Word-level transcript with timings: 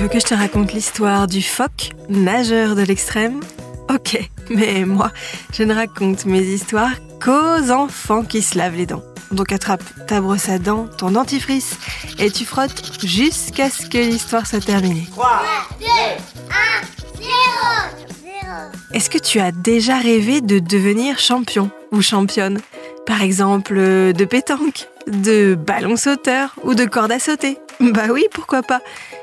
veux 0.00 0.08
que 0.08 0.18
je 0.18 0.24
te 0.24 0.34
raconte 0.34 0.72
l'histoire 0.72 1.26
du 1.26 1.42
phoque, 1.42 1.90
nageur 2.08 2.74
de 2.74 2.80
l'extrême? 2.80 3.40
Ok, 3.92 4.18
mais 4.48 4.86
moi, 4.86 5.12
je 5.52 5.62
ne 5.62 5.74
raconte 5.74 6.24
mes 6.24 6.40
histoires 6.40 6.94
qu'aux 7.22 7.70
enfants 7.70 8.22
qui 8.22 8.40
se 8.40 8.56
lavent 8.56 8.76
les 8.76 8.86
dents. 8.86 9.02
Donc 9.30 9.52
attrape 9.52 9.82
ta 10.06 10.22
brosse 10.22 10.48
à 10.48 10.58
dents, 10.58 10.88
ton 10.96 11.10
dentifrice, 11.10 11.76
et 12.18 12.30
tu 12.30 12.46
frottes 12.46 13.04
jusqu'à 13.04 13.68
ce 13.68 13.86
que 13.86 13.98
l'histoire 13.98 14.46
soit 14.46 14.64
terminée. 14.64 15.06
3, 15.12 15.42
2, 15.80 15.86
1, 15.86 15.90
0, 17.18 17.28
Est-ce 18.94 19.10
que 19.10 19.18
tu 19.18 19.38
as 19.38 19.52
déjà 19.52 19.98
rêvé 19.98 20.40
de 20.40 20.60
devenir 20.60 21.18
champion 21.18 21.70
ou 21.92 22.00
championne? 22.00 22.58
Par 23.06 23.20
exemple, 23.20 23.74
euh, 23.76 24.12
de 24.14 24.24
pétanque, 24.24 24.88
de 25.06 25.54
ballon 25.54 25.96
sauteur 25.96 26.54
ou 26.64 26.74
de 26.74 26.86
corde 26.86 27.12
à 27.12 27.18
sauter? 27.18 27.58
Bah 27.92 28.08
oui, 28.12 28.26
pourquoi 28.30 28.62
pas 28.62 28.82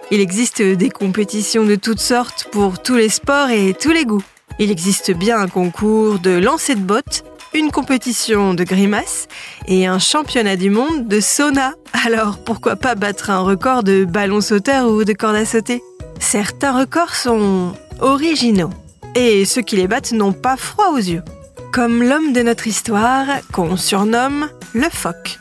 Il 0.10 0.20
existe 0.20 0.62
des 0.62 0.90
compétitions 0.90 1.64
de 1.64 1.76
toutes 1.76 2.00
sortes 2.00 2.48
pour 2.52 2.82
tous 2.82 2.96
les 2.96 3.10
sports 3.10 3.50
et 3.50 3.76
tous 3.80 3.92
les 3.92 4.04
goûts. 4.04 4.24
Il 4.58 4.72
existe 4.72 5.12
bien 5.12 5.38
un 5.38 5.48
concours 5.48 6.18
de 6.18 6.32
lancer 6.32 6.74
de 6.74 6.82
bottes, 6.82 7.24
une 7.54 7.70
compétition 7.70 8.56
de 8.56 8.64
grimaces 8.64 9.28
et 9.68 9.86
un 9.86 10.00
championnat 10.00 10.56
du 10.56 10.72
monde 10.72 11.08
de 11.08 11.20
sauna. 11.20 11.74
Alors 12.06 12.40
pourquoi 12.44 12.76
pas 12.76 12.96
battre 12.96 13.30
un 13.30 13.42
record 13.42 13.84
de 13.84 14.06
ballon 14.06 14.42
sauteur 14.42 14.90
ou 14.90 15.04
de 15.04 15.14
corde 15.14 15.36
à 15.36 15.46
sauter? 15.46 15.84
Certains 16.20 16.76
records 16.76 17.14
sont 17.14 17.74
originaux 18.00 18.72
et 19.14 19.46
ceux 19.46 19.62
qui 19.62 19.76
les 19.76 19.88
battent 19.88 20.14
n'ont 20.14 20.34
pas 20.34 20.58
froid 20.58 20.90
aux 20.94 20.98
yeux. 20.98 21.24
Comme 21.72 22.02
l'homme 22.02 22.34
de 22.34 22.42
notre 22.42 22.66
histoire 22.66 23.28
qu'on 23.52 23.78
surnomme 23.78 24.50
le 24.74 24.90
phoque. 24.90 25.38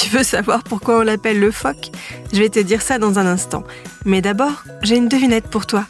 Tu 0.00 0.08
veux 0.08 0.22
savoir 0.22 0.62
pourquoi 0.62 1.00
on 1.00 1.02
l'appelle 1.02 1.38
le 1.38 1.50
phoque 1.50 1.90
Je 2.32 2.38
vais 2.38 2.48
te 2.48 2.58
dire 2.58 2.80
ça 2.80 2.98
dans 2.98 3.18
un 3.18 3.26
instant. 3.26 3.64
Mais 4.06 4.22
d'abord, 4.22 4.64
j'ai 4.82 4.96
une 4.96 5.08
devinette 5.08 5.48
pour 5.48 5.66
toi. 5.66 5.84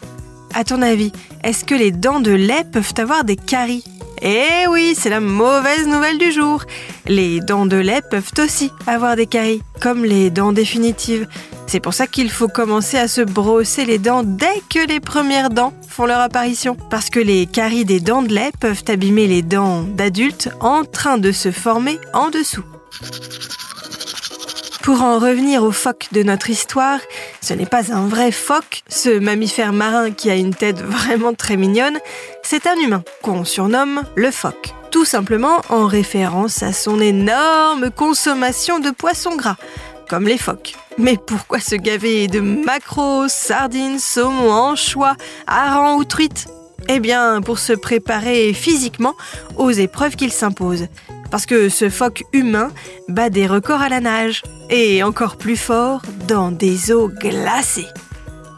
À 0.52 0.64
ton 0.64 0.82
avis, 0.82 1.12
est-ce 1.44 1.64
que 1.64 1.76
les 1.76 1.92
dents 1.92 2.18
de 2.18 2.32
lait 2.32 2.64
peuvent 2.72 2.92
avoir 2.98 3.22
des 3.22 3.36
caries? 3.36 3.84
Eh 4.20 4.66
oui, 4.68 4.96
c'est 4.98 5.10
la 5.10 5.20
mauvaise 5.20 5.86
nouvelle 5.86 6.18
du 6.18 6.32
jour. 6.32 6.64
Les 7.06 7.38
dents 7.38 7.66
de 7.66 7.76
lait 7.76 8.02
peuvent 8.10 8.32
aussi 8.38 8.72
avoir 8.88 9.14
des 9.14 9.26
caries, 9.26 9.62
comme 9.80 10.04
les 10.04 10.30
dents 10.30 10.52
définitives. 10.52 11.28
C'est 11.68 11.78
pour 11.78 11.94
ça 11.94 12.08
qu'il 12.08 12.30
faut 12.30 12.48
commencer 12.48 12.98
à 12.98 13.06
se 13.06 13.20
brosser 13.20 13.84
les 13.84 13.98
dents 13.98 14.24
dès 14.24 14.60
que 14.68 14.84
les 14.88 14.98
premières 14.98 15.50
dents 15.50 15.72
font 15.88 16.06
leur 16.06 16.18
apparition. 16.18 16.76
Parce 16.90 17.10
que 17.10 17.20
les 17.20 17.46
caries 17.46 17.84
des 17.84 18.00
dents 18.00 18.22
de 18.22 18.34
lait 18.34 18.50
peuvent 18.58 18.82
abîmer 18.88 19.28
les 19.28 19.42
dents 19.42 19.82
d'adultes 19.82 20.48
en 20.58 20.84
train 20.84 21.16
de 21.16 21.30
se 21.30 21.52
former 21.52 22.00
en 22.12 22.30
dessous. 22.30 22.64
Pour 24.82 25.02
en 25.02 25.18
revenir 25.18 25.62
au 25.62 25.72
phoque 25.72 26.08
de 26.12 26.22
notre 26.22 26.48
histoire, 26.48 27.00
ce 27.42 27.52
n'est 27.52 27.66
pas 27.66 27.92
un 27.92 28.08
vrai 28.08 28.32
phoque, 28.32 28.82
ce 28.88 29.18
mammifère 29.18 29.74
marin 29.74 30.10
qui 30.10 30.30
a 30.30 30.36
une 30.36 30.54
tête 30.54 30.80
vraiment 30.80 31.34
très 31.34 31.56
mignonne, 31.56 31.98
c'est 32.42 32.66
un 32.66 32.76
humain 32.76 33.02
qu'on 33.22 33.44
surnomme 33.44 34.02
le 34.16 34.30
phoque. 34.30 34.72
Tout 34.90 35.04
simplement 35.04 35.60
en 35.68 35.86
référence 35.86 36.62
à 36.62 36.72
son 36.72 36.98
énorme 36.98 37.90
consommation 37.90 38.78
de 38.78 38.90
poissons 38.90 39.36
gras, 39.36 39.56
comme 40.08 40.26
les 40.26 40.38
phoques. 40.38 40.74
Mais 40.96 41.16
pourquoi 41.16 41.60
se 41.60 41.74
gaver 41.74 42.26
de 42.26 42.40
maquereaux, 42.40 43.28
sardines, 43.28 43.98
saumons, 43.98 44.50
anchois, 44.50 45.16
harengs 45.46 45.98
ou 45.98 46.04
truites? 46.04 46.46
Eh 46.88 47.00
bien, 47.00 47.40
pour 47.42 47.58
se 47.58 47.72
préparer 47.72 48.52
physiquement 48.52 49.14
aux 49.56 49.70
épreuves 49.70 50.16
qu'il 50.16 50.32
s'impose. 50.32 50.86
Parce 51.30 51.46
que 51.46 51.68
ce 51.68 51.88
phoque 51.88 52.24
humain 52.32 52.70
bat 53.08 53.30
des 53.30 53.46
records 53.46 53.82
à 53.82 53.88
la 53.88 54.00
nage, 54.00 54.42
et 54.68 55.02
encore 55.02 55.36
plus 55.36 55.56
fort, 55.56 56.02
dans 56.26 56.50
des 56.50 56.90
eaux 56.92 57.08
glacées. 57.08 57.86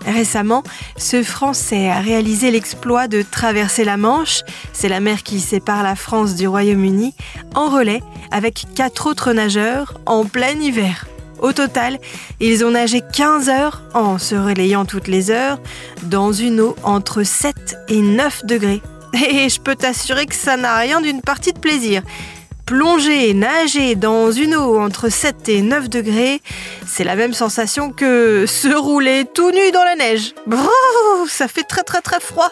Récemment, 0.06 0.62
ce 0.96 1.22
Français 1.22 1.88
a 1.88 2.00
réalisé 2.00 2.50
l'exploit 2.50 3.08
de 3.08 3.22
traverser 3.22 3.84
la 3.84 3.96
Manche, 3.96 4.42
c'est 4.72 4.88
la 4.88 5.00
mer 5.00 5.22
qui 5.22 5.38
sépare 5.38 5.82
la 5.82 5.94
France 5.94 6.34
du 6.34 6.48
Royaume-Uni, 6.48 7.14
en 7.54 7.68
relais 7.68 8.02
avec 8.30 8.64
quatre 8.74 9.06
autres 9.06 9.32
nageurs 9.32 9.94
en 10.06 10.24
plein 10.24 10.58
hiver. 10.58 11.06
Au 11.42 11.52
total, 11.52 11.98
ils 12.38 12.64
ont 12.64 12.70
nagé 12.70 13.02
15 13.12 13.48
heures 13.48 13.82
en 13.94 14.18
se 14.18 14.36
relayant 14.36 14.84
toutes 14.84 15.08
les 15.08 15.32
heures 15.32 15.58
dans 16.04 16.32
une 16.32 16.60
eau 16.60 16.76
entre 16.84 17.24
7 17.24 17.76
et 17.88 18.00
9 18.00 18.46
degrés. 18.46 18.80
Et 19.12 19.48
je 19.48 19.60
peux 19.60 19.74
t'assurer 19.74 20.26
que 20.26 20.36
ça 20.36 20.56
n'a 20.56 20.76
rien 20.76 21.00
d'une 21.00 21.20
partie 21.20 21.52
de 21.52 21.58
plaisir. 21.58 22.02
Plonger 22.64 23.34
nager 23.34 23.96
dans 23.96 24.30
une 24.30 24.54
eau 24.54 24.78
entre 24.78 25.08
7 25.08 25.48
et 25.48 25.62
9 25.62 25.90
degrés, 25.90 26.40
c'est 26.86 27.02
la 27.02 27.16
même 27.16 27.32
sensation 27.32 27.90
que 27.90 28.46
se 28.46 28.68
rouler 28.68 29.24
tout 29.34 29.50
nu 29.50 29.72
dans 29.72 29.82
la 29.82 29.96
neige. 29.96 30.34
Brrr, 30.46 31.28
ça 31.28 31.48
fait 31.48 31.64
très 31.64 31.82
très 31.82 32.00
très 32.00 32.20
froid. 32.20 32.50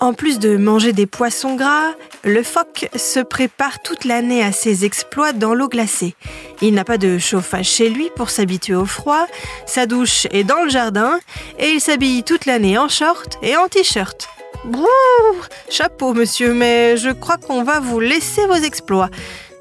En 0.00 0.14
plus 0.14 0.38
de 0.38 0.56
manger 0.56 0.94
des 0.94 1.06
poissons 1.06 1.56
gras, 1.56 1.90
le 2.24 2.42
phoque 2.42 2.88
se 2.96 3.20
prépare 3.20 3.82
toute 3.82 4.06
l'année 4.06 4.42
à 4.42 4.50
ses 4.50 4.86
exploits 4.86 5.34
dans 5.34 5.52
l'eau 5.52 5.68
glacée. 5.68 6.14
Il 6.62 6.72
n'a 6.72 6.84
pas 6.84 6.96
de 6.96 7.18
chauffage 7.18 7.68
chez 7.68 7.90
lui 7.90 8.10
pour 8.16 8.30
s'habituer 8.30 8.74
au 8.74 8.86
froid, 8.86 9.26
sa 9.66 9.84
douche 9.84 10.26
est 10.30 10.42
dans 10.44 10.62
le 10.62 10.70
jardin 10.70 11.20
et 11.58 11.68
il 11.68 11.80
s'habille 11.82 12.22
toute 12.22 12.46
l'année 12.46 12.78
en 12.78 12.88
short 12.88 13.38
et 13.42 13.58
en 13.58 13.68
t-shirt. 13.68 14.26
Brrr, 14.64 15.48
chapeau 15.68 16.14
monsieur, 16.14 16.54
mais 16.54 16.96
je 16.96 17.10
crois 17.10 17.36
qu'on 17.36 17.62
va 17.62 17.78
vous 17.78 18.00
laisser 18.00 18.46
vos 18.46 18.54
exploits. 18.54 19.10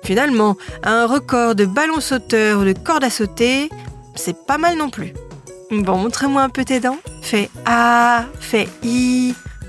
Finalement, 0.03 0.55
un 0.83 1.05
record 1.05 1.55
de 1.55 1.65
ballon 1.65 1.99
sauteur 1.99 2.61
ou 2.61 2.63
de 2.63 2.73
corde 2.73 3.03
à 3.03 3.09
sauter, 3.09 3.69
c'est 4.15 4.45
pas 4.45 4.57
mal 4.57 4.77
non 4.77 4.89
plus. 4.89 5.13
Bon, 5.69 5.97
montre-moi 5.97 6.41
un 6.41 6.49
peu 6.49 6.63
tes 6.63 6.79
dents. 6.79 6.97
Fais 7.21 7.49
A, 7.65 8.23
fais 8.39 8.69
I. 8.83 9.35